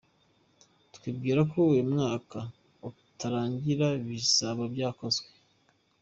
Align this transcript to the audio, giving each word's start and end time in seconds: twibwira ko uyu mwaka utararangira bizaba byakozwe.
twibwira 0.95 1.41
ko 1.51 1.57
uyu 1.71 1.83
mwaka 1.91 2.39
utararangira 2.89 3.87
bizaba 4.05 4.63
byakozwe. 4.73 5.27